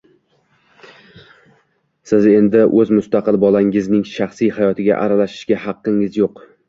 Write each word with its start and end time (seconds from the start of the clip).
Siz 2.11 2.25
endi 2.31 2.63
o‘z 2.83 2.93
mustaqil 3.01 3.37
bolangizning 3.45 4.09
shaxsiy 4.15 4.51
hayotiga 4.57 4.99
aralashishga 5.05 5.61
haqqingiz 5.67 6.19
yo‘q. 6.23 6.47